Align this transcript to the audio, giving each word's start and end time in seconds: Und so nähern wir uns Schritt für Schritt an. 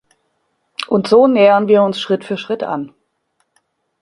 Und 0.87 1.07
so 1.07 1.27
nähern 1.27 1.67
wir 1.67 1.83
uns 1.83 2.01
Schritt 2.01 2.23
für 2.25 2.35
Schritt 2.35 2.63
an. 2.63 2.95